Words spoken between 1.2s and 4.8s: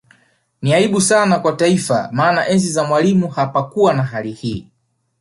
kwa Taifa maana enzi za Mwalimu hapakukuwa na hali hii